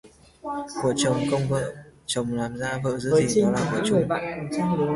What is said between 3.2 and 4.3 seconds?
giữ, đó là của chung.